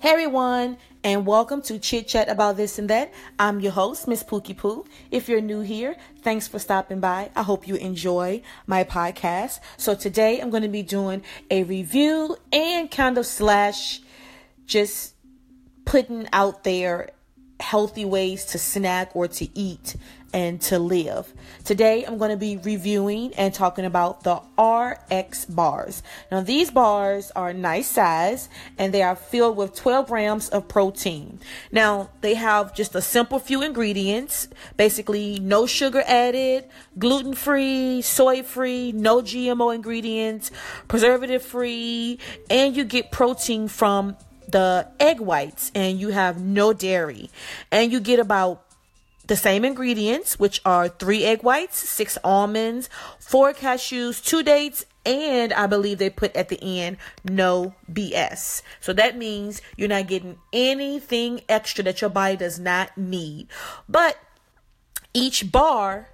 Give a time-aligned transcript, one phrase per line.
[0.00, 3.12] Hey everyone, and welcome to Chit Chat About This and That.
[3.36, 4.84] I'm your host, Miss Pookie Poo.
[5.10, 7.32] If you're new here, thanks for stopping by.
[7.34, 9.58] I hope you enjoy my podcast.
[9.76, 14.00] So today I'm going to be doing a review and kind of slash
[14.66, 15.16] just
[15.84, 17.10] putting out there
[17.60, 19.96] healthy ways to snack or to eat
[20.32, 21.32] and to live.
[21.64, 26.02] Today I'm going to be reviewing and talking about the RX bars.
[26.30, 31.40] Now these bars are nice size and they are filled with 12 grams of protein.
[31.72, 36.66] Now they have just a simple few ingredients, basically no sugar added,
[36.98, 40.50] gluten free, soy free, no GMO ingredients,
[40.88, 42.18] preservative free,
[42.50, 44.16] and you get protein from
[44.48, 47.30] the egg whites and you have no dairy
[47.70, 48.64] and you get about
[49.26, 52.88] the same ingredients, which are three egg whites, six almonds,
[53.20, 58.62] four cashews, two dates, and I believe they put at the end no BS.
[58.80, 63.48] So that means you're not getting anything extra that your body does not need.
[63.88, 64.18] But
[65.12, 66.08] each bar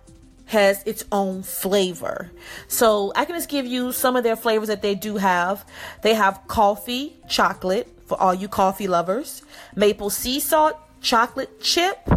[0.47, 2.31] has its own flavor.
[2.69, 5.65] So I can just give you some of their flavors that they do have.
[6.03, 9.43] They have coffee, chocolate, for all you coffee lovers,
[9.75, 12.09] maple sea salt, chocolate chip,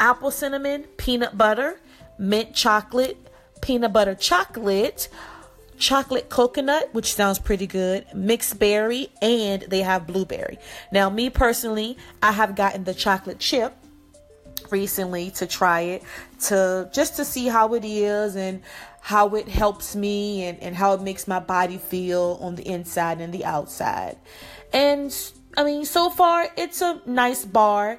[0.00, 1.80] apple cinnamon, peanut butter,
[2.18, 3.16] mint chocolate,
[3.60, 5.08] peanut butter chocolate,
[5.78, 10.58] chocolate coconut, which sounds pretty good, mixed berry, and they have blueberry.
[10.92, 13.74] Now, me personally, I have gotten the chocolate chip
[14.70, 16.02] recently to try it
[16.40, 18.62] to just to see how it is and
[19.00, 23.20] how it helps me and, and how it makes my body feel on the inside
[23.20, 24.16] and the outside.
[24.74, 25.16] And
[25.56, 27.98] I mean, so far it's a nice bar.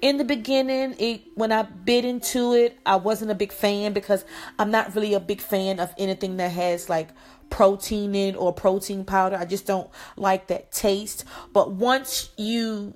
[0.00, 4.24] In the beginning, it when I bit into it, I wasn't a big fan because
[4.58, 7.10] I'm not really a big fan of anything that has like
[7.50, 9.36] protein in or protein powder.
[9.36, 11.24] I just don't like that taste.
[11.52, 12.94] But once you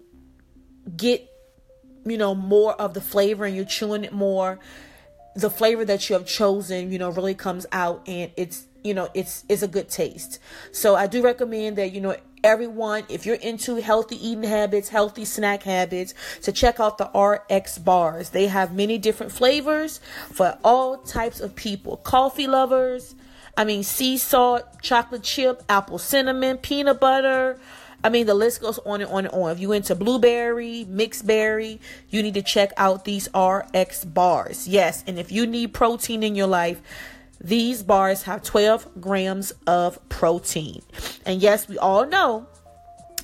[0.96, 1.30] get
[2.04, 4.58] you know more of the flavor and you're chewing it more,
[5.34, 9.08] the flavor that you have chosen, you know, really comes out and it's you know
[9.12, 10.38] it's it's a good taste
[10.70, 15.24] so i do recommend that you know everyone if you're into healthy eating habits healthy
[15.24, 20.00] snack habits to check out the rx bars they have many different flavors
[20.30, 23.14] for all types of people coffee lovers
[23.56, 27.58] i mean sea salt chocolate chip apple cinnamon peanut butter
[28.02, 29.50] I mean, the list goes on and on and on.
[29.50, 34.68] If you into blueberry, mixed berry, you need to check out these RX bars.
[34.68, 36.80] Yes, and if you need protein in your life,
[37.40, 40.82] these bars have 12 grams of protein.
[41.24, 42.46] And yes, we all know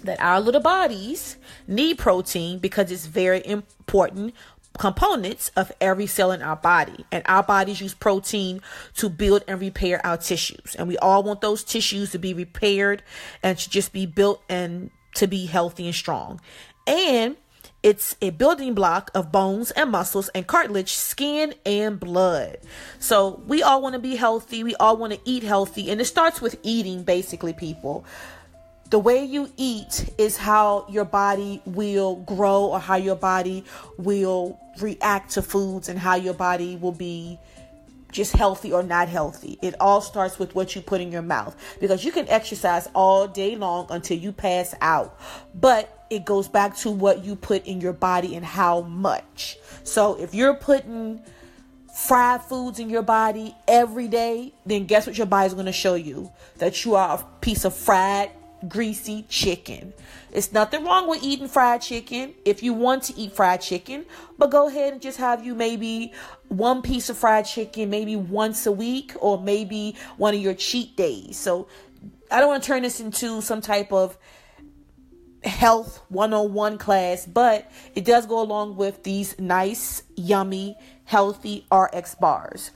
[0.04, 1.36] that our little bodies
[1.66, 4.34] need protein because it's very important
[4.78, 7.04] components of every cell in our body.
[7.12, 8.60] And our bodies use protein
[8.96, 10.74] to build and repair our tissues.
[10.76, 13.02] And we all want those tissues to be repaired
[13.42, 16.40] and to just be built and to be healthy and strong.
[16.86, 17.36] And
[17.84, 22.56] it's a building block of bones and muscles and cartilage, skin and blood.
[22.98, 24.64] So we all want to be healthy.
[24.64, 25.90] We all want to eat healthy.
[25.90, 28.06] And it starts with eating, basically, people.
[28.88, 33.64] The way you eat is how your body will grow or how your body
[33.98, 37.38] will react to foods and how your body will be
[38.14, 39.58] just healthy or not healthy.
[39.60, 43.28] It all starts with what you put in your mouth because you can exercise all
[43.28, 45.20] day long until you pass out.
[45.54, 49.58] But it goes back to what you put in your body and how much.
[49.82, 51.20] So if you're putting
[51.94, 55.94] fried foods in your body every day, then guess what your body's going to show
[55.94, 56.30] you?
[56.58, 58.30] That you are a piece of fried
[58.68, 59.92] greasy chicken.
[60.32, 64.06] It's nothing wrong with eating fried chicken if you want to eat fried chicken,
[64.38, 66.12] but go ahead and just have you maybe
[66.48, 70.96] one piece of fried chicken maybe once a week or maybe one of your cheat
[70.96, 71.36] days.
[71.36, 71.68] So
[72.30, 74.16] I don't want to turn this into some type of
[75.44, 82.70] health 101 class, but it does go along with these nice, yummy, healthy RX bars.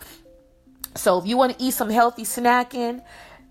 [0.94, 3.02] So if you want to eat some healthy snacking,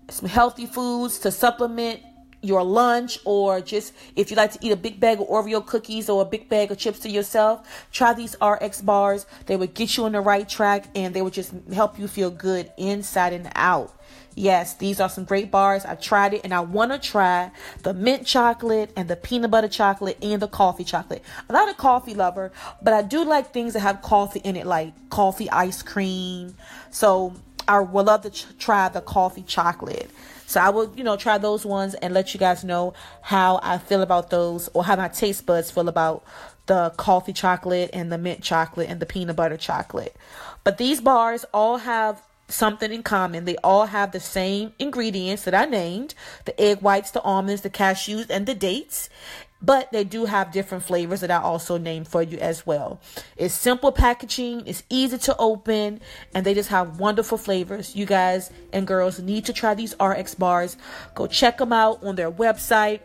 [0.08, 2.00] some healthy foods to supplement
[2.40, 6.08] your lunch or just if you like to eat a big bag of Oreo cookies
[6.08, 9.26] or a big bag of chips to yourself, try these RX bars.
[9.46, 12.30] They would get you on the right track and they would just help you feel
[12.30, 13.94] good inside and out.
[14.34, 15.84] Yes, these are some great bars.
[15.84, 17.50] I tried it and I want to try
[17.82, 21.22] the mint chocolate and the peanut butter chocolate and the coffee chocolate.
[21.48, 24.64] I'm not a coffee lover, but I do like things that have coffee in it,
[24.64, 26.54] like coffee ice cream.
[26.90, 27.34] So
[27.68, 30.10] I would love to try the coffee chocolate.
[30.46, 33.76] So I will, you know, try those ones and let you guys know how I
[33.76, 36.24] feel about those or how my taste buds feel about
[36.66, 40.16] the coffee chocolate and the mint chocolate and the peanut butter chocolate.
[40.64, 43.44] But these bars all have something in common.
[43.44, 46.14] They all have the same ingredients that I named
[46.46, 49.10] the egg whites, the almonds, the cashews, and the dates.
[49.60, 53.00] But they do have different flavors that I also named for you as well.
[53.36, 56.00] It's simple packaging, it's easy to open,
[56.34, 57.96] and they just have wonderful flavors.
[57.96, 60.76] You guys and girls need to try these RX bars.
[61.14, 63.00] Go check them out on their website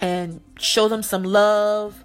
[0.00, 2.04] and show them some love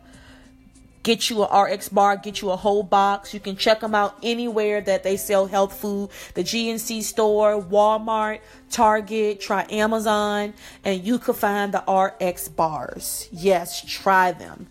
[1.04, 3.34] get you a RX bar, get you a whole box.
[3.34, 6.10] You can check them out anywhere that they sell health food.
[6.34, 8.40] The GNC store, Walmart,
[8.72, 10.54] Target, try Amazon,
[10.84, 13.28] and you can find the RX bars.
[13.32, 14.68] Yes, try them.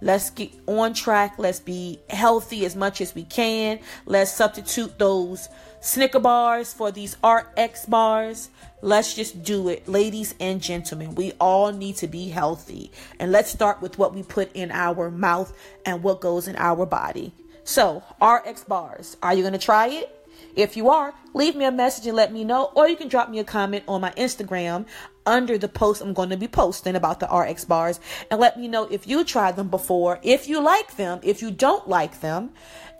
[0.00, 1.34] Let's get on track.
[1.38, 3.80] Let's be healthy as much as we can.
[4.04, 5.48] Let's substitute those
[5.80, 8.50] Snicker bars for these RX bars.
[8.82, 11.14] Let's just do it, ladies and gentlemen.
[11.14, 12.90] We all need to be healthy.
[13.20, 15.52] And let's start with what we put in our mouth
[15.84, 17.32] and what goes in our body.
[17.64, 20.15] So, RX bars, are you going to try it?
[20.54, 23.30] If you are, leave me a message and let me know, or you can drop
[23.30, 24.86] me a comment on my Instagram
[25.26, 28.00] under the post I'm going to be posting about the RX bars
[28.30, 31.50] and let me know if you tried them before, if you like them, if you
[31.50, 32.50] don't like them,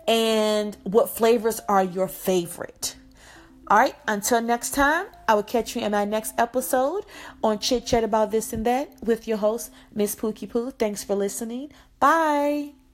[0.07, 2.95] and what flavors are your favorite.
[3.69, 7.05] All right, until next time, I will catch you in my next episode
[7.43, 10.71] on Chit Chat About This and That with your host, Miss Pookie Poo.
[10.71, 11.71] Thanks for listening.
[11.99, 12.86] Bye.